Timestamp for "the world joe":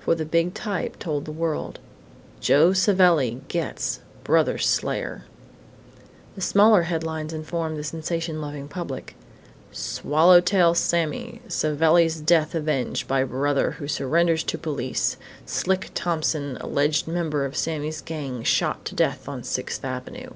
1.24-2.72